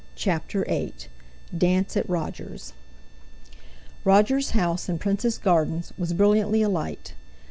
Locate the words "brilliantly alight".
6.13-7.13